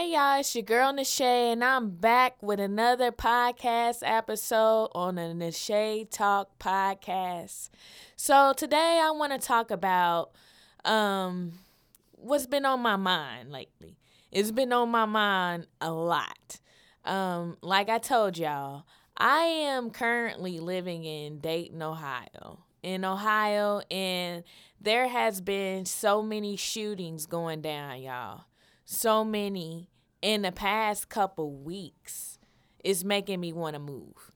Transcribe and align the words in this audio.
Hey 0.00 0.12
y'all, 0.12 0.40
it's 0.40 0.54
your 0.54 0.62
girl 0.62 0.94
Nashay, 0.94 1.52
and 1.52 1.62
I'm 1.62 1.90
back 1.90 2.42
with 2.42 2.58
another 2.58 3.12
podcast 3.12 3.98
episode 4.02 4.88
on 4.94 5.16
the 5.16 5.20
Nashay 5.20 6.10
Talk 6.10 6.58
podcast. 6.58 7.68
So 8.16 8.54
today 8.56 8.98
I 9.04 9.10
want 9.10 9.34
to 9.34 9.38
talk 9.38 9.70
about 9.70 10.30
um 10.86 11.58
what's 12.12 12.46
been 12.46 12.64
on 12.64 12.80
my 12.80 12.96
mind 12.96 13.52
lately. 13.52 13.98
It's 14.32 14.50
been 14.50 14.72
on 14.72 14.88
my 14.88 15.04
mind 15.04 15.66
a 15.82 15.92
lot. 15.92 16.60
Um, 17.04 17.58
like 17.60 17.90
I 17.90 17.98
told 17.98 18.38
y'all, 18.38 18.86
I 19.18 19.42
am 19.42 19.90
currently 19.90 20.60
living 20.60 21.04
in 21.04 21.40
Dayton, 21.40 21.82
Ohio. 21.82 22.60
In 22.82 23.04
Ohio, 23.04 23.82
and 23.90 24.44
there 24.80 25.08
has 25.08 25.42
been 25.42 25.84
so 25.84 26.22
many 26.22 26.56
shootings 26.56 27.26
going 27.26 27.60
down, 27.60 28.00
y'all 28.00 28.44
so 28.90 29.24
many 29.24 29.88
in 30.22 30.42
the 30.42 30.52
past 30.52 31.08
couple 31.08 31.52
weeks 31.52 32.38
is 32.84 33.04
making 33.04 33.40
me 33.40 33.52
want 33.52 33.74
to 33.74 33.80
move. 33.80 34.32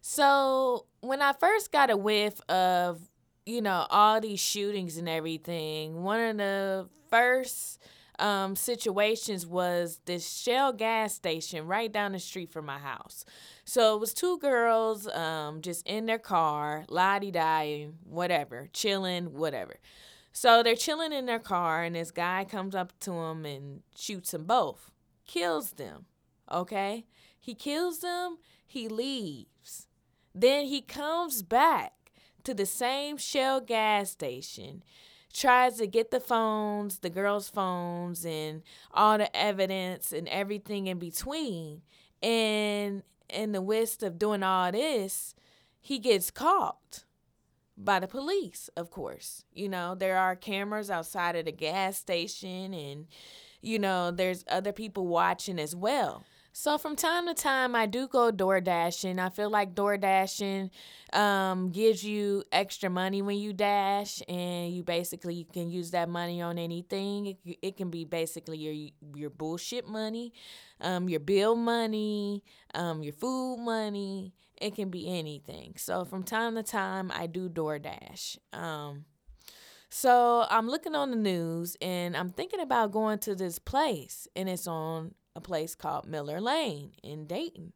So 0.00 0.86
when 1.00 1.20
I 1.20 1.32
first 1.32 1.72
got 1.72 1.90
a 1.90 1.96
whiff 1.96 2.40
of, 2.48 3.00
you 3.44 3.60
know, 3.60 3.86
all 3.90 4.20
these 4.20 4.40
shootings 4.40 4.96
and 4.98 5.08
everything, 5.08 6.02
one 6.02 6.20
of 6.20 6.36
the 6.36 6.88
first 7.10 7.82
um, 8.18 8.56
situations 8.56 9.46
was 9.46 10.00
this 10.04 10.40
Shell 10.42 10.74
gas 10.74 11.14
station 11.14 11.66
right 11.66 11.92
down 11.92 12.12
the 12.12 12.18
street 12.18 12.52
from 12.52 12.66
my 12.66 12.78
house. 12.78 13.24
So 13.64 13.94
it 13.94 14.00
was 14.00 14.14
two 14.14 14.38
girls 14.38 15.06
um, 15.08 15.60
just 15.60 15.86
in 15.86 16.06
their 16.06 16.18
car, 16.18 16.84
lottie 16.88 17.30
dying, 17.30 17.94
whatever, 18.04 18.68
chilling, 18.72 19.34
whatever. 19.34 19.76
So 20.32 20.62
they're 20.62 20.76
chilling 20.76 21.12
in 21.12 21.26
their 21.26 21.38
car, 21.38 21.82
and 21.82 21.96
this 21.96 22.10
guy 22.10 22.44
comes 22.44 22.74
up 22.74 22.92
to 23.00 23.10
them 23.10 23.46
and 23.46 23.82
shoots 23.96 24.32
them 24.32 24.44
both, 24.44 24.90
kills 25.26 25.72
them. 25.72 26.06
Okay? 26.50 27.06
He 27.38 27.54
kills 27.54 28.00
them, 28.00 28.38
he 28.66 28.88
leaves. 28.88 29.86
Then 30.34 30.66
he 30.66 30.80
comes 30.80 31.42
back 31.42 31.92
to 32.44 32.54
the 32.54 32.66
same 32.66 33.16
Shell 33.16 33.62
gas 33.62 34.10
station, 34.10 34.82
tries 35.32 35.78
to 35.78 35.86
get 35.86 36.10
the 36.10 36.20
phones, 36.20 36.98
the 36.98 37.10
girls' 37.10 37.48
phones, 37.48 38.24
and 38.24 38.62
all 38.92 39.18
the 39.18 39.34
evidence 39.36 40.12
and 40.12 40.28
everything 40.28 40.86
in 40.86 40.98
between. 40.98 41.82
And 42.22 43.02
in 43.28 43.52
the 43.52 43.60
midst 43.60 44.02
of 44.02 44.18
doing 44.18 44.42
all 44.42 44.72
this, 44.72 45.34
he 45.80 45.98
gets 45.98 46.30
caught 46.30 47.04
by 47.76 48.00
the 48.00 48.08
police, 48.08 48.70
of 48.76 48.90
course. 48.90 49.44
You 49.52 49.68
know, 49.68 49.94
there 49.94 50.16
are 50.16 50.36
cameras 50.36 50.90
outside 50.90 51.36
of 51.36 51.44
the 51.44 51.52
gas 51.52 51.98
station 51.98 52.72
and 52.74 53.06
you 53.60 53.78
know, 53.78 54.10
there's 54.10 54.44
other 54.48 54.72
people 54.72 55.06
watching 55.06 55.58
as 55.58 55.74
well. 55.74 56.24
So 56.58 56.78
from 56.78 56.96
time 56.96 57.26
to 57.26 57.34
time, 57.34 57.74
I 57.74 57.84
do 57.84 58.08
go 58.08 58.30
door 58.30 58.62
dashing. 58.62 59.18
I 59.18 59.28
feel 59.28 59.50
like 59.50 59.74
door 59.74 59.98
dashing 59.98 60.70
um, 61.12 61.68
gives 61.68 62.02
you 62.02 62.44
extra 62.50 62.88
money 62.88 63.20
when 63.20 63.36
you 63.36 63.52
dash, 63.52 64.22
and 64.26 64.72
you 64.72 64.82
basically 64.82 65.46
can 65.52 65.68
use 65.68 65.90
that 65.90 66.08
money 66.08 66.40
on 66.40 66.56
anything. 66.56 67.26
It, 67.26 67.58
it 67.60 67.76
can 67.76 67.90
be 67.90 68.06
basically 68.06 68.56
your 68.56 68.90
your 69.14 69.28
bullshit 69.28 69.86
money, 69.86 70.32
um, 70.80 71.10
your 71.10 71.20
bill 71.20 71.56
money, 71.56 72.42
um, 72.74 73.02
your 73.02 73.12
food 73.12 73.58
money. 73.58 74.32
It 74.56 74.74
can 74.74 74.88
be 74.88 75.06
anything. 75.06 75.74
So 75.76 76.06
from 76.06 76.22
time 76.22 76.54
to 76.54 76.62
time, 76.62 77.12
I 77.14 77.26
do 77.26 77.50
DoorDash. 77.50 78.38
Um, 78.54 79.04
so 79.90 80.46
I'm 80.50 80.68
looking 80.68 80.94
on 80.94 81.10
the 81.10 81.16
news 81.16 81.76
and 81.80 82.16
I'm 82.16 82.30
thinking 82.30 82.60
about 82.60 82.92
going 82.92 83.18
to 83.20 83.34
this 83.34 83.58
place, 83.58 84.28
and 84.34 84.48
it's 84.48 84.66
on 84.66 85.14
a 85.34 85.40
place 85.40 85.74
called 85.74 86.06
Miller 86.06 86.40
Lane 86.40 86.92
in 87.02 87.26
Dayton. 87.26 87.72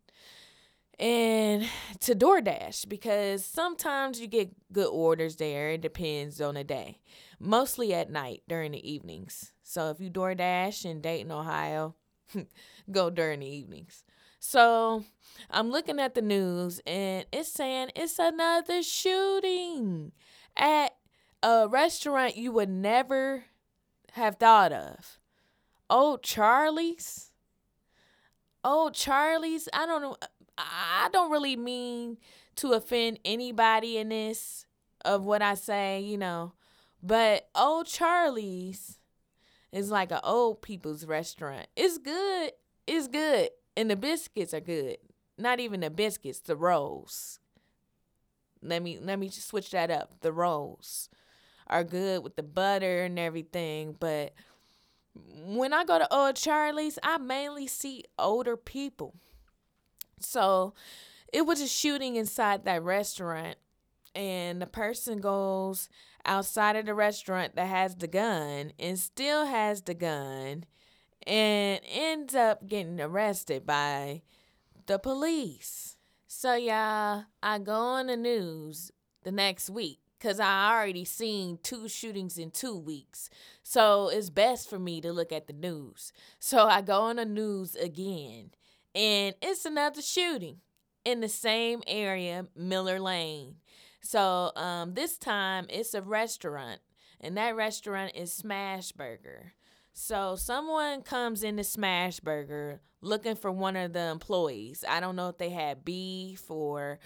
And 0.99 1.69
to 2.01 2.15
DoorDash 2.15 2.89
because 2.89 3.45
sometimes 3.45 4.21
you 4.21 4.27
get 4.27 4.51
good 4.73 4.89
orders 4.89 5.37
there. 5.37 5.71
It 5.71 5.81
depends 5.81 6.41
on 6.41 6.55
the 6.55 6.65
day. 6.65 7.01
Mostly 7.39 7.95
at 7.95 8.11
night 8.11 8.43
during 8.49 8.73
the 8.73 8.91
evenings. 8.91 9.53
So 9.63 9.91
if 9.91 10.01
you 10.01 10.11
DoorDash 10.11 10.85
in 10.85 11.01
Dayton, 11.01 11.33
Ohio, 11.33 11.95
go 12.91 13.11
during 13.11 13.41
the 13.41 13.47
evenings. 13.47 14.05
So 14.41 15.05
I'm 15.51 15.71
looking 15.71 16.01
at 16.01 16.15
the 16.15 16.23
news 16.23 16.81
and 16.87 17.27
it's 17.31 17.53
saying 17.53 17.91
it's 17.95 18.19
another 18.19 18.83
shooting 18.83 20.13
at 20.57 20.93
a 21.43 21.69
restaurant 21.69 22.37
you 22.37 22.53
would 22.53 22.69
never 22.69 23.45
have 24.13 24.37
thought 24.37 24.73
of. 24.73 25.19
Old 25.89 26.23
Charlie's. 26.23 27.31
Old 28.63 28.95
Charlie's. 28.95 29.69
I 29.73 29.87
don't 29.87 30.03
know. 30.03 30.17
I 30.59 31.09
don't 31.13 31.31
really 31.31 31.57
mean 31.57 32.19
to 32.57 32.73
offend 32.73 33.19
anybody 33.25 33.97
in 33.97 34.11
this 34.11 34.67
of 35.05 35.25
what 35.25 35.43
I 35.43 35.55
say, 35.55 36.01
you 36.01 36.19
know. 36.19 36.53
But 37.03 37.49
Old 37.55 37.87
Charlie's 37.87 38.99
is 39.73 39.91
like 39.91 40.13
an 40.13 40.21
old 40.23 40.61
people's 40.63 41.07
restaurant. 41.07 41.67
It's 41.77 41.99
good. 41.99 42.53
It's 42.87 43.09
good. 43.09 43.51
And 43.77 43.91
the 43.91 43.97
biscuits 43.97 44.53
are 44.53 44.61
good. 44.61 44.99
Not 45.39 45.61
even 45.61 45.81
the 45.81 45.91
biscuits, 45.91 46.41
the 46.41 46.57
rolls. 46.57 47.39
Let 48.63 48.83
me 48.83 48.99
let 49.01 49.19
me 49.19 49.29
just 49.29 49.49
switch 49.49 49.71
that 49.71 49.91
up. 49.91 50.21
The 50.21 50.33
rolls 50.33 51.09
are 51.71 51.85
good 51.85 52.23
with 52.23 52.37
the 52.37 52.43
butter 52.43 53.05
and 53.05 53.19
everything, 53.19 53.97
but 53.99 54.35
when 55.15 55.73
I 55.73 55.85
go 55.85 55.99
to 55.99 56.15
Old 56.15 56.37
Charlie's, 56.37 56.99
I 57.03 57.19
mainly 57.19 57.67
see 57.67 58.05
older 58.19 58.57
people. 58.57 59.15
So 60.19 60.75
it 61.33 61.47
was 61.47 61.61
a 61.61 61.69
shooting 61.69 62.17
inside 62.17 62.65
that 62.65 62.83
restaurant, 62.83 63.57
and 64.15 64.61
the 64.61 64.67
person 64.67 65.21
goes 65.21 65.89
outside 66.27 66.77
of 66.77 66.87
the 66.87 66.95
restaurant 66.95 67.55
that 67.57 67.69
has 67.69 67.97
the 67.97 68.09
gun 68.09 68.73
and 68.79 68.99
still 68.99 69.47
has 69.47 69.83
the 69.83 69.95
gun 69.95 70.65
and 71.27 71.81
ends 71.89 72.35
up 72.35 72.67
getting 72.67 73.01
arrested 73.01 73.65
by 73.65 74.23
the 74.87 74.99
police. 74.99 75.97
So, 76.27 76.55
y'all, 76.55 77.25
I 77.43 77.59
go 77.59 77.73
on 77.73 78.07
the 78.07 78.17
news 78.17 78.91
the 79.23 79.33
next 79.33 79.71
week 79.71 80.00
because 80.21 80.39
I 80.39 80.73
already 80.73 81.05
seen 81.05 81.59
two 81.63 81.89
shootings 81.89 82.37
in 82.37 82.51
two 82.51 82.77
weeks. 82.77 83.31
So, 83.63 84.09
it's 84.09 84.31
best 84.31 84.69
for 84.69 84.79
me 84.79 85.01
to 85.01 85.13
look 85.13 85.33
at 85.33 85.47
the 85.47 85.53
news. 85.53 86.13
So, 86.39 86.67
I 86.67 86.83
go 86.83 87.01
on 87.03 87.17
the 87.17 87.25
news 87.25 87.75
again, 87.75 88.51
and 88.95 89.35
it's 89.41 89.65
another 89.65 90.03
shooting 90.03 90.59
in 91.05 91.21
the 91.21 91.29
same 91.29 91.83
area, 91.87 92.47
Miller 92.55 93.01
Lane. 93.01 93.57
So, 94.03 94.53
um, 94.57 94.95
this 94.95 95.17
time 95.17 95.67
it's 95.71 95.95
a 95.95 96.03
restaurant, 96.03 96.81
and 97.21 97.37
that 97.37 97.57
restaurant 97.57 98.13
is 98.15 98.31
Smashburger. 98.43 99.53
So 99.93 100.37
someone 100.37 101.03
comes 101.03 101.43
into 101.43 101.63
Smashburger 101.63 102.79
looking 103.03 103.35
for 103.35 103.51
one 103.51 103.77
of 103.77 103.93
the 103.93 104.01
employees. 104.09 104.85
I 104.89 105.01
don't 105.01 105.17
know 105.17 105.29
if 105.29 105.39
they 105.39 105.51
had 105.51 105.85
beef 105.85 106.51
or 106.51 106.99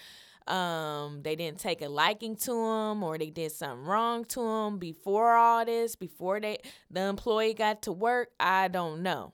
um 0.47 1.21
they 1.23 1.35
didn't 1.35 1.59
take 1.59 1.81
a 1.81 1.89
liking 1.89 2.35
to 2.35 2.51
him 2.51 3.01
or 3.01 3.17
they 3.17 3.31
did 3.31 3.51
something 3.51 3.85
wrong 3.85 4.25
to 4.25 4.41
him 4.41 4.77
before 4.77 5.35
all 5.35 5.65
this, 5.65 5.95
before 5.95 6.39
they 6.39 6.59
the 6.91 7.01
employee 7.01 7.53
got 7.53 7.81
to 7.83 7.91
work. 7.91 8.29
I 8.39 8.67
don't 8.67 9.01
know. 9.01 9.33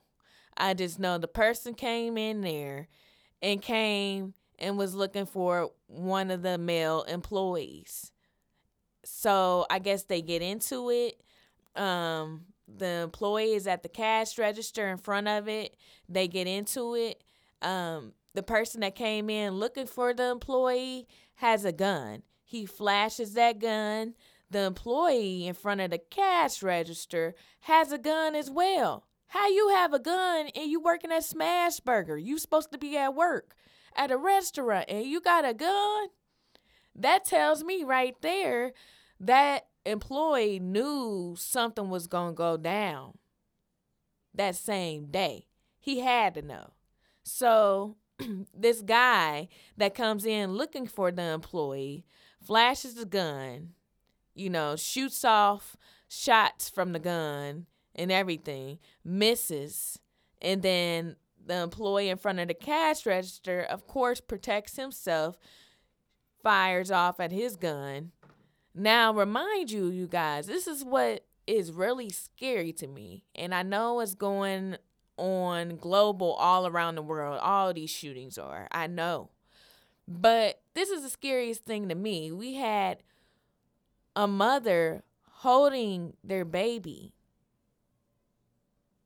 I 0.56 0.74
just 0.74 0.98
know 0.98 1.18
the 1.18 1.28
person 1.28 1.74
came 1.74 2.16
in 2.16 2.40
there 2.40 2.88
and 3.40 3.60
came 3.60 4.34
and 4.58 4.78
was 4.78 4.94
looking 4.94 5.26
for 5.26 5.70
one 5.86 6.30
of 6.30 6.42
the 6.42 6.56
male 6.56 7.02
employees. 7.02 8.12
So 9.04 9.66
I 9.68 9.80
guess 9.80 10.04
they 10.04 10.22
get 10.22 10.42
into 10.42 10.90
it. 10.90 11.20
Um, 11.80 12.46
the 12.68 13.02
employee 13.02 13.54
is 13.54 13.66
at 13.66 13.82
the 13.82 13.88
cash 13.88 14.38
register 14.38 14.88
in 14.88 14.98
front 14.98 15.28
of 15.28 15.48
it. 15.48 15.76
They 16.08 16.28
get 16.28 16.46
into 16.46 16.94
it. 16.94 17.22
Um, 17.60 18.12
the 18.34 18.42
person 18.42 18.80
that 18.80 18.94
came 18.94 19.28
in 19.28 19.54
looking 19.54 19.86
for 19.86 20.14
the 20.14 20.30
employee 20.30 21.06
has 21.36 21.64
a 21.64 21.72
gun. 21.72 22.22
He 22.44 22.66
flashes 22.66 23.34
that 23.34 23.58
gun. 23.58 24.14
The 24.50 24.64
employee 24.64 25.46
in 25.46 25.54
front 25.54 25.80
of 25.80 25.90
the 25.90 25.98
cash 25.98 26.62
register 26.62 27.34
has 27.60 27.92
a 27.92 27.98
gun 27.98 28.34
as 28.34 28.50
well. 28.50 29.06
How 29.28 29.48
you 29.48 29.68
have 29.70 29.94
a 29.94 29.98
gun 29.98 30.48
and 30.54 30.70
you 30.70 30.80
working 30.80 31.10
at 31.10 31.22
Smashburger? 31.22 32.22
You 32.22 32.38
supposed 32.38 32.70
to 32.72 32.78
be 32.78 32.96
at 32.98 33.14
work 33.14 33.54
at 33.96 34.10
a 34.10 34.18
restaurant 34.18 34.86
and 34.88 35.06
you 35.06 35.20
got 35.20 35.48
a 35.48 35.54
gun? 35.54 36.08
That 36.94 37.24
tells 37.24 37.64
me 37.64 37.82
right 37.82 38.14
there 38.20 38.72
that 39.18 39.68
employee 39.86 40.58
knew 40.58 41.34
something 41.38 41.88
was 41.88 42.06
going 42.06 42.34
to 42.34 42.36
go 42.36 42.56
down 42.56 43.16
that 44.34 44.56
same 44.56 45.06
day. 45.06 45.46
He 45.80 46.00
had 46.00 46.34
to 46.34 46.42
know. 46.42 46.74
So, 47.24 47.96
this 48.54 48.82
guy 48.82 49.48
that 49.76 49.94
comes 49.94 50.24
in 50.24 50.52
looking 50.52 50.86
for 50.86 51.10
the 51.10 51.22
employee 51.22 52.04
flashes 52.42 52.94
the 52.94 53.04
gun, 53.04 53.70
you 54.34 54.50
know, 54.50 54.76
shoots 54.76 55.24
off 55.24 55.76
shots 56.08 56.68
from 56.68 56.92
the 56.92 56.98
gun 56.98 57.66
and 57.94 58.12
everything, 58.12 58.78
misses, 59.04 59.98
And 60.40 60.62
then 60.62 61.16
the 61.44 61.62
employee 61.62 62.08
in 62.08 62.18
front 62.18 62.40
of 62.40 62.48
the 62.48 62.54
cash 62.54 63.06
register, 63.06 63.60
of 63.62 63.86
course, 63.86 64.20
protects 64.20 64.76
himself, 64.76 65.36
fires 66.42 66.90
off 66.90 67.20
at 67.20 67.32
his 67.32 67.56
gun. 67.56 68.12
Now, 68.74 69.12
remind 69.12 69.70
you, 69.70 69.88
you 69.88 70.06
guys, 70.06 70.46
this 70.46 70.66
is 70.66 70.84
what 70.84 71.24
is 71.46 71.72
really 71.72 72.10
scary 72.10 72.72
to 72.74 72.86
me. 72.86 73.24
And 73.34 73.54
I 73.54 73.62
know 73.62 74.00
it's 74.00 74.14
going 74.14 74.76
on 75.16 75.76
global 75.76 76.32
all 76.34 76.66
around 76.66 76.94
the 76.94 77.02
world. 77.02 77.38
All 77.40 77.72
these 77.72 77.90
shootings 77.90 78.38
are. 78.38 78.68
I 78.70 78.86
know. 78.86 79.30
But 80.08 80.60
this 80.74 80.90
is 80.90 81.02
the 81.02 81.08
scariest 81.08 81.64
thing 81.64 81.88
to 81.88 81.94
me. 81.94 82.32
We 82.32 82.54
had 82.54 83.02
a 84.16 84.26
mother 84.26 85.04
holding 85.36 86.14
their 86.22 86.44
baby. 86.44 87.14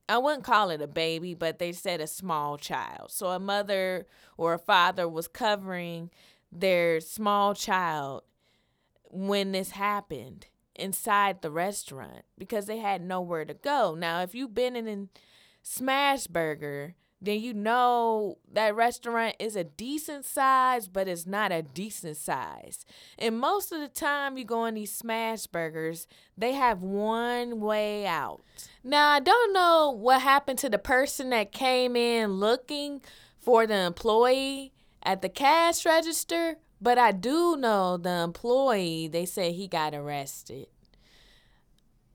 I 0.09 0.17
wouldn't 0.17 0.43
call 0.43 0.69
it 0.69 0.81
a 0.81 0.87
baby, 0.87 1.33
but 1.33 1.59
they 1.59 1.73
said 1.73 1.99
a 1.99 2.07
small 2.07 2.57
child. 2.57 3.11
So 3.11 3.27
a 3.27 3.39
mother 3.39 4.07
or 4.37 4.53
a 4.53 4.59
father 4.59 5.07
was 5.07 5.27
covering 5.27 6.09
their 6.51 7.01
small 7.01 7.53
child 7.53 8.23
when 9.03 9.51
this 9.51 9.71
happened 9.71 10.47
inside 10.75 11.41
the 11.41 11.51
restaurant 11.51 12.23
because 12.37 12.67
they 12.67 12.77
had 12.77 13.01
nowhere 13.01 13.45
to 13.45 13.53
go. 13.53 13.95
Now, 13.95 14.21
if 14.21 14.33
you've 14.33 14.53
been 14.53 14.75
in, 14.75 15.09
in 15.67 15.85
Smashburger, 15.85 16.93
then 17.19 17.39
you 17.39 17.53
know 17.53 18.37
that 18.51 18.75
restaurant 18.75 19.35
is 19.39 19.55
a 19.55 19.63
decent 19.63 20.23
size, 20.23 20.87
but 20.87 21.07
it's 21.07 21.25
not 21.25 21.51
a 21.51 21.63
decent 21.63 22.17
size. 22.17 22.85
And 23.17 23.39
most 23.39 23.71
of 23.71 23.79
the 23.79 23.87
time, 23.87 24.37
you 24.37 24.45
go 24.45 24.65
in 24.65 24.75
these 24.75 24.91
smash 24.91 25.47
burgers, 25.47 26.07
they 26.37 26.53
have 26.53 26.81
one 26.81 27.59
way 27.59 28.05
out. 28.05 28.41
Now, 28.83 29.09
I 29.09 29.19
don't 29.19 29.53
know 29.53 29.89
what 29.97 30.21
happened 30.21 30.59
to 30.59 30.69
the 30.69 30.77
person 30.77 31.31
that 31.31 31.51
came 31.51 31.95
in 31.95 32.33
looking 32.33 33.01
for 33.39 33.65
the 33.65 33.77
employee 33.77 34.73
at 35.01 35.21
the 35.21 35.29
cash 35.29 35.85
register, 35.85 36.57
but 36.79 36.99
I 36.99 37.11
do 37.11 37.57
know 37.57 37.97
the 37.97 38.11
employee, 38.11 39.07
they 39.07 39.25
said 39.25 39.53
he 39.53 39.67
got 39.67 39.95
arrested. 39.95 40.67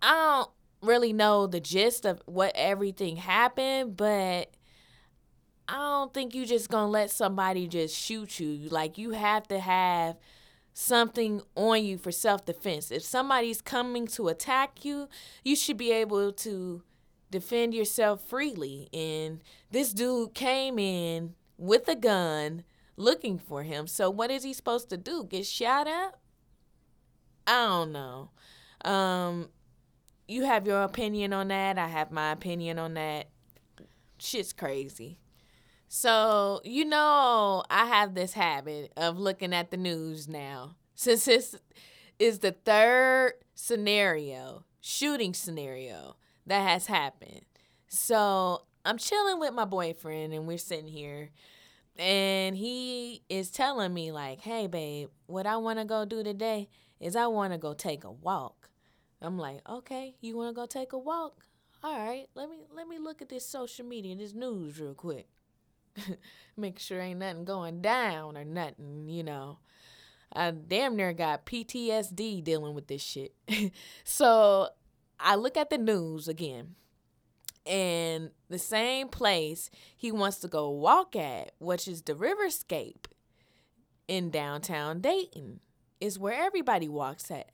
I 0.01 0.13
don't 0.13 0.51
really 0.83 1.13
know 1.13 1.47
the 1.47 1.61
gist 1.61 2.05
of 2.05 2.21
what 2.27 2.53
everything 2.55 3.17
happened, 3.17 3.97
but 3.97 4.51
I 5.69 5.77
don't 5.77 6.13
think 6.13 6.35
you 6.35 6.45
just 6.45 6.69
gonna 6.69 6.91
let 6.91 7.11
somebody 7.11 7.67
just 7.69 7.97
shoot 7.97 8.41
you. 8.41 8.69
Like 8.69 8.99
you 8.99 9.13
have 9.13 9.47
to 9.49 9.59
have 9.59 10.17
something 10.75 11.43
on 11.55 11.85
you 11.85 11.99
for 11.99 12.13
self 12.13 12.45
defense. 12.45 12.91
If 12.91 13.03
somebody's 13.03 13.63
coming 13.63 14.07
to 14.09 14.29
attack 14.29 14.85
you, 14.85 15.09
you 15.45 15.57
should 15.57 15.77
be 15.77 15.93
able 15.93 16.33
to 16.33 16.83
defend 17.31 17.75
yourself 17.75 18.23
freely. 18.29 18.89
And 18.93 19.41
this 19.71 19.93
dude 19.93 20.35
came 20.35 20.79
in 20.79 21.35
with 21.57 21.89
a 21.89 21.97
gun 21.97 22.65
looking 22.97 23.39
for 23.39 23.63
him. 23.63 23.87
So 23.87 24.11
what 24.11 24.31
is 24.31 24.43
he 24.43 24.53
supposed 24.53 24.91
to 24.91 24.97
do? 24.97 25.25
Get 25.25 25.47
shot 25.47 25.87
at? 25.89 26.19
I 27.47 27.67
don't 27.67 27.93
know. 27.93 28.31
Um 28.85 29.49
you 30.29 30.45
have 30.45 30.67
your 30.67 30.83
opinion 30.83 31.33
on 31.33 31.49
that. 31.49 31.79
I 31.79 31.89
have 31.89 32.11
my 32.11 32.33
opinion 32.33 32.79
on 32.79 32.95
that. 32.95 33.29
Shit's 34.19 34.53
crazy. 34.53 35.19
So, 35.89 36.61
you 36.65 36.85
know, 36.85 37.65
I 37.69 37.87
have 37.87 38.15
this 38.15 38.33
habit 38.33 38.93
of 38.97 39.19
looking 39.19 39.53
at 39.53 39.71
the 39.71 39.77
news 39.77 40.29
now. 40.29 40.77
Since 40.95 41.25
this 41.27 41.57
is 42.19 42.39
the 42.39 42.53
third 42.53 43.35
scenario, 43.55 44.65
shooting 44.81 45.35
scenario 45.35 46.17
that 46.47 46.67
has 46.67 46.87
happened. 46.87 47.45
So, 47.89 48.63
I'm 48.85 48.99
chilling 48.99 49.39
with 49.39 49.53
my 49.53 49.65
boyfriend 49.65 50.33
and 50.33 50.47
we're 50.47 50.59
sitting 50.59 50.89
here 50.89 51.31
and 51.99 52.57
he 52.57 53.23
is 53.29 53.51
telling 53.51 53.93
me 53.93 54.13
like, 54.13 54.41
"Hey 54.41 54.67
babe, 54.67 55.11
what 55.27 55.47
I 55.47 55.57
want 55.59 55.79
to 55.79 55.85
go 55.85 56.05
do 56.05 56.23
today 56.23 56.69
is 57.01 57.17
I 57.17 57.27
want 57.27 57.53
to 57.53 57.59
go 57.59 57.75
take 57.75 58.05
a 58.05 58.11
walk." 58.11 58.62
I'm 59.23 59.39
like, 59.39 59.67
"Okay, 59.69 60.15
you 60.21 60.37
want 60.37 60.51
to 60.51 60.61
go 60.61 60.67
take 60.67 60.93
a 60.93 60.99
walk? 60.99 61.47
All 61.83 61.99
right, 61.99 62.27
let 62.35 62.51
me 62.51 62.67
let 62.75 62.89
me 62.89 62.99
look 62.99 63.23
at 63.23 63.29
this 63.29 63.47
social 63.47 63.85
media, 63.85 64.17
this 64.17 64.35
news 64.35 64.81
real 64.81 64.95
quick." 64.95 65.29
make 66.57 66.79
sure 66.79 67.01
ain't 67.01 67.21
nothing 67.21 67.45
going 67.45 67.81
down 67.81 68.37
or 68.37 68.45
nothing, 68.45 69.09
you 69.09 69.23
know. 69.23 69.59
I 70.35 70.51
damn 70.51 70.97
near 70.97 71.13
got 71.13 71.45
PTSD 71.45 72.43
dealing 72.43 72.75
with 72.75 72.87
this 72.87 73.03
shit. 73.03 73.35
so 74.05 74.69
I 75.21 75.35
look 75.35 75.57
at 75.57 75.71
the 75.71 75.79
news 75.79 76.29
again. 76.29 76.75
And 77.65 78.31
the 78.49 78.59
same 78.59 79.09
place 79.09 79.71
he 79.97 80.11
wants 80.11 80.39
to 80.39 80.49
go 80.49 80.71
walk 80.71 81.15
at, 81.15 81.53
which 81.59 81.87
is 81.87 82.03
the 82.03 82.15
Riverscape 82.15 83.05
in 84.09 84.31
downtown 84.31 85.01
Dayton, 85.01 85.61
is 86.01 86.19
where 86.19 86.35
everybody 86.35 86.89
walks 86.89 87.31
at. 87.31 87.51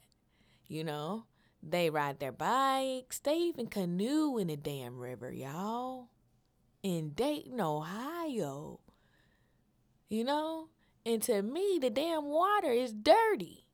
You 0.66 0.84
know, 0.84 1.24
they 1.62 1.90
ride 1.90 2.20
their 2.20 2.32
bikes, 2.32 3.18
they 3.18 3.36
even 3.36 3.66
canoe 3.66 4.38
in 4.38 4.48
the 4.48 4.56
damn 4.56 4.98
river, 4.98 5.32
y'all 5.32 6.08
in 6.82 7.10
Dayton, 7.10 7.60
Ohio. 7.60 8.80
You 10.08 10.24
know? 10.24 10.68
And 11.04 11.22
to 11.22 11.42
me, 11.42 11.78
the 11.80 11.90
damn 11.90 12.26
water 12.26 12.70
is 12.70 12.92
dirty. 12.92 13.66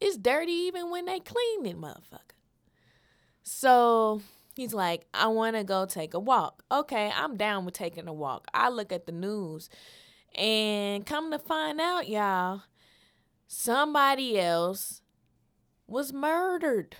It's 0.00 0.16
dirty 0.16 0.52
even 0.52 0.90
when 0.90 1.06
they 1.06 1.20
clean 1.20 1.66
it, 1.66 1.80
motherfucker. 1.80 2.36
So 3.42 4.22
he's 4.54 4.74
like, 4.74 5.06
I 5.12 5.28
want 5.28 5.56
to 5.56 5.64
go 5.64 5.86
take 5.86 6.14
a 6.14 6.20
walk. 6.20 6.62
Okay, 6.70 7.10
I'm 7.14 7.36
down 7.36 7.64
with 7.64 7.74
taking 7.74 8.06
a 8.06 8.12
walk. 8.12 8.46
I 8.54 8.68
look 8.68 8.92
at 8.92 9.06
the 9.06 9.12
news 9.12 9.68
and 10.34 11.04
come 11.06 11.30
to 11.30 11.38
find 11.38 11.80
out, 11.80 12.08
y'all, 12.08 12.62
somebody 13.46 14.38
else 14.38 15.02
was 15.86 16.12
murdered 16.12 16.96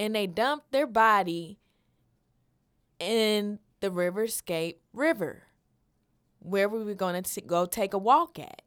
and 0.00 0.14
they 0.14 0.26
dumped 0.26 0.72
their 0.72 0.86
body 0.86 1.58
in 2.98 3.58
the 3.80 3.90
Riverscape 3.90 4.76
River, 4.94 5.42
where 6.38 6.70
we 6.70 6.82
were 6.82 6.94
going 6.94 7.22
to 7.22 7.40
go 7.42 7.66
take 7.66 7.92
a 7.92 7.98
walk 7.98 8.38
at. 8.38 8.62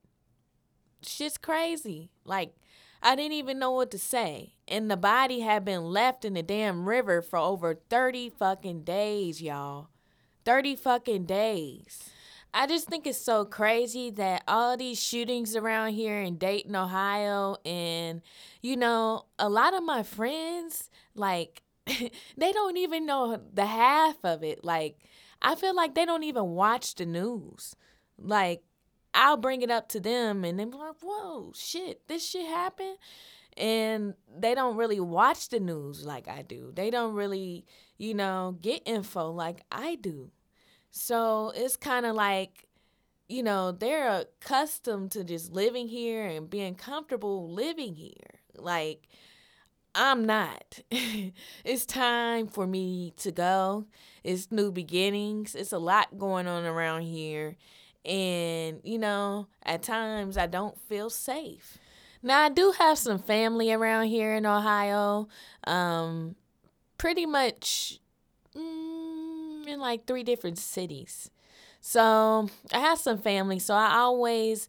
Shit's 1.01 1.39
crazy. 1.39 2.11
Like, 2.23 2.53
I 3.01 3.15
didn't 3.15 3.33
even 3.33 3.57
know 3.57 3.71
what 3.71 3.89
to 3.91 3.97
say. 3.97 4.53
And 4.67 4.91
the 4.91 4.95
body 4.95 5.39
had 5.39 5.65
been 5.65 5.85
left 5.85 6.23
in 6.23 6.35
the 6.35 6.43
damn 6.43 6.87
river 6.87 7.19
for 7.23 7.39
over 7.39 7.79
30 7.89 8.29
fucking 8.29 8.83
days, 8.83 9.41
y'all. 9.41 9.87
30 10.45 10.75
fucking 10.75 11.25
days. 11.25 12.11
I 12.53 12.67
just 12.67 12.87
think 12.87 13.07
it's 13.07 13.19
so 13.19 13.45
crazy 13.45 14.11
that 14.11 14.43
all 14.47 14.77
these 14.77 15.01
shootings 15.01 15.55
around 15.55 15.93
here 15.93 16.19
in 16.19 16.37
Dayton, 16.37 16.75
Ohio, 16.75 17.57
and, 17.65 18.21
you 18.61 18.77
know, 18.77 19.25
a 19.39 19.49
lot 19.49 19.73
of 19.73 19.83
my 19.83 20.03
friends, 20.03 20.91
like, 21.15 21.63
they 21.87 22.51
don't 22.51 22.77
even 22.77 23.07
know 23.07 23.41
the 23.51 23.65
half 23.65 24.17
of 24.23 24.43
it. 24.43 24.63
Like, 24.63 24.99
I 25.41 25.55
feel 25.55 25.75
like 25.75 25.95
they 25.95 26.05
don't 26.05 26.23
even 26.23 26.49
watch 26.49 26.93
the 26.93 27.07
news. 27.07 27.75
Like, 28.19 28.63
I'll 29.15 29.37
bring 29.37 29.61
it 29.63 29.71
up 29.71 29.89
to 29.89 29.99
them 29.99 30.43
and 30.43 30.59
they're 30.59 30.67
like, 30.67 30.95
whoa, 31.01 31.53
shit, 31.55 32.07
this 32.07 32.27
shit 32.27 32.47
happened. 32.47 32.97
And 33.57 34.13
they 34.35 34.55
don't 34.55 34.77
really 34.77 34.99
watch 34.99 35.49
the 35.49 35.59
news 35.59 36.05
like 36.05 36.27
I 36.27 36.41
do. 36.41 36.71
They 36.73 36.89
don't 36.89 37.13
really, 37.13 37.65
you 37.97 38.13
know, 38.13 38.57
get 38.61 38.81
info 38.85 39.31
like 39.31 39.61
I 39.71 39.95
do. 39.95 40.31
So 40.95 41.51
it's 41.55 41.75
kind 41.75 42.05
of 42.05 42.15
like, 42.15 42.67
you 43.27 43.41
know, 43.41 43.71
they're 43.71 44.09
accustomed 44.09 45.09
to 45.13 45.23
just 45.23 45.51
living 45.51 45.87
here 45.87 46.23
and 46.23 46.47
being 46.47 46.75
comfortable 46.75 47.51
living 47.51 47.95
here. 47.95 48.41
Like, 48.55 49.07
I'm 49.95 50.23
not. 50.23 50.81
it's 50.91 51.87
time 51.87 52.45
for 52.45 52.67
me 52.67 53.11
to 53.17 53.31
go. 53.31 53.87
It's 54.23 54.51
new 54.51 54.71
beginnings. 54.71 55.55
It's 55.55 55.71
a 55.71 55.79
lot 55.79 56.19
going 56.19 56.45
on 56.45 56.63
around 56.63 57.01
here. 57.01 57.57
And, 58.05 58.79
you 58.83 58.99
know, 58.99 59.47
at 59.63 59.81
times 59.81 60.37
I 60.37 60.45
don't 60.45 60.79
feel 60.79 61.09
safe. 61.09 61.79
Now, 62.21 62.43
I 62.43 62.49
do 62.49 62.71
have 62.77 62.99
some 62.99 63.17
family 63.17 63.73
around 63.73 64.07
here 64.07 64.35
in 64.35 64.45
Ohio. 64.45 65.27
Um, 65.65 66.35
pretty 66.99 67.25
much 67.25 67.99
in 69.67 69.79
like 69.79 70.05
three 70.05 70.23
different 70.23 70.57
cities. 70.57 71.29
So 71.81 72.49
I 72.73 72.79
have 72.79 72.99
some 72.99 73.17
family. 73.17 73.59
So 73.59 73.73
I 73.73 73.95
always 73.95 74.67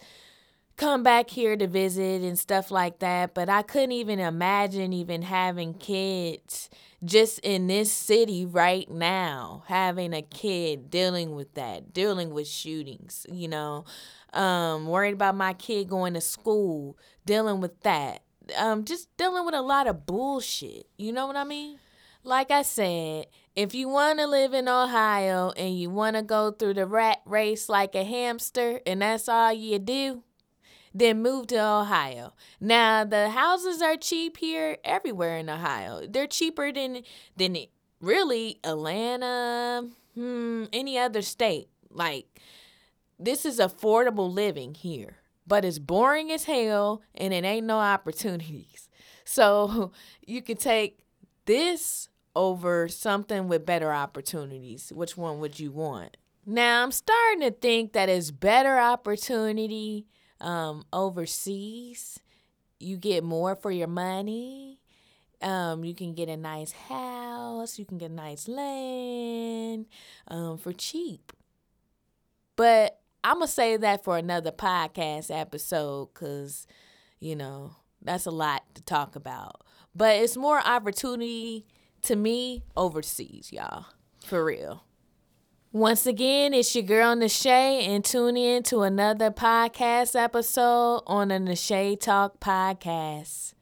come 0.77 1.03
back 1.03 1.31
here 1.31 1.57
to 1.57 1.67
visit 1.67 2.23
and 2.23 2.39
stuff 2.39 2.71
like 2.71 2.99
that. 2.99 3.35
But 3.35 3.49
I 3.49 3.63
couldn't 3.63 3.93
even 3.93 4.19
imagine 4.19 4.93
even 4.93 5.23
having 5.23 5.75
kids 5.75 6.69
just 7.05 7.39
in 7.41 7.67
this 7.67 7.93
city 7.93 8.47
right 8.47 8.91
now, 8.91 9.63
having 9.67 10.13
a 10.13 10.23
kid 10.23 10.91
dealing 10.91 11.35
with 11.35 11.55
that, 11.55 11.93
dealing 11.93 12.33
with 12.33 12.49
shootings, 12.49 13.27
you 13.31 13.47
know, 13.47 13.85
um, 14.33 14.87
worried 14.87 15.15
about 15.15 15.37
my 15.37 15.53
kid 15.53 15.89
going 15.89 16.15
to 16.15 16.21
school, 16.21 16.99
dealing 17.25 17.61
with 17.61 17.81
that. 17.83 18.23
Um, 18.59 18.85
just 18.85 19.15
dealing 19.17 19.47
with 19.47 19.55
a 19.55 19.63
lot 19.63 19.87
of 19.87 20.05
bullshit. 20.05 20.87
You 20.97 21.13
know 21.13 21.27
what 21.27 21.37
I 21.37 21.45
mean? 21.45 21.79
Like 22.25 22.51
I 22.51 22.63
said, 22.63 23.27
if 23.55 23.75
you 23.75 23.89
want 23.89 24.19
to 24.19 24.27
live 24.27 24.55
in 24.55 24.69
Ohio 24.69 25.53
and 25.57 25.79
you 25.79 25.91
want 25.91 26.17
to 26.17 26.23
go 26.23 26.51
through 26.51 26.75
the 26.75 26.87
rat 26.87 27.21
race 27.25 27.69
like 27.69 27.95
a 27.95 28.03
hamster 28.03 28.81
and 28.87 29.03
that's 29.03 29.29
all 29.29 29.53
you 29.53 29.79
do, 29.79 30.25
then 30.95 31.23
move 31.23 31.49
to 31.49 31.57
Ohio. 31.57 32.33
Now, 32.61 33.05
the 33.05 33.31
houses 33.31 33.83
are 33.83 33.97
cheap 33.97 34.39
here 34.39 34.79
everywhere 34.85 35.39
in 35.39 35.51
Ohio. 35.51 36.07
They're 36.09 36.27
cheaper 36.27 36.73
than 36.73 37.03
than 37.37 37.57
really 38.01 38.59
Atlanta, 38.65 39.89
hmm, 40.15 40.65
any 40.73 40.99
other 40.99 41.23
state. 41.23 41.69
Like 41.91 42.41
this 43.19 43.45
is 43.45 43.59
affordable 43.59 44.33
living 44.33 44.75
here, 44.75 45.19
but 45.47 45.65
it's 45.65 45.79
boring 45.79 46.33
as 46.33 46.45
hell 46.45 47.03
and 47.15 47.35
it 47.35 47.45
ain't 47.45 47.67
no 47.67 47.79
opportunities. 47.79 48.89
So, 49.27 49.93
you 50.27 50.43
can 50.43 50.59
take 50.59 50.99
this 51.47 52.11
over 52.37 52.89
something 52.89 53.49
with 53.49 53.67
better 53.67 53.93
opportunities. 53.93 54.93
Which 54.95 55.17
one 55.17 55.41
would 55.41 55.59
you 55.59 55.71
want? 55.71 56.17
Now, 56.47 56.83
I'm 56.83 56.93
starting 56.93 57.41
to 57.41 57.51
think 57.51 57.93
that 57.93 58.09
it's 58.09 58.31
better 58.31 58.79
opportunity 58.79 60.07
um, 60.41 60.85
overseas. 60.93 62.19
You 62.79 62.97
get 62.97 63.25
more 63.25 63.57
for 63.57 63.71
your 63.71 63.89
money. 63.89 64.81
Um, 65.41 65.85
you 65.85 65.95
can 65.95 66.15
get 66.15 66.29
a 66.29 66.37
nice 66.37 66.73
house. 66.73 67.79
You 67.79 67.85
can 67.85 67.99
get 67.99 68.11
nice 68.11 68.49
land 68.49 69.87
um, 70.29 70.59
for 70.59 70.73
cheap. 70.73 71.33
But 72.57 73.01
I'm 73.23 73.39
going 73.39 73.47
to 73.47 73.53
say 73.53 73.77
that 73.79 74.05
for 74.05 74.19
another 74.19 74.53
podcast 74.53 75.35
episode 75.35 76.11
because, 76.13 76.67
you 77.21 77.37
know, 77.37 77.77
that's 78.03 78.27
a 78.27 78.31
lot 78.31 78.63
to 78.75 78.83
talk 78.83 79.17
about. 79.17 79.63
But 79.95 80.17
it's 80.17 80.37
more 80.37 80.61
opportunity 80.61 81.67
to 82.05 82.17
me 82.17 82.63
overseas, 82.77 83.51
y'all. 83.53 83.87
For 84.25 84.45
real. 84.45 84.85
Once 85.73 86.07
again, 86.07 86.55
it's 86.55 86.75
your 86.77 86.85
girl 86.85 87.17
Nashay, 87.17 87.89
and 87.89 88.05
tune 88.05 88.37
in 88.37 88.63
to 88.63 88.83
another 88.83 89.31
podcast 89.31 90.15
episode 90.15 91.03
on 91.07 91.29
the 91.29 91.35
Nashay 91.35 91.99
Talk 91.99 92.39
podcast. 92.39 93.54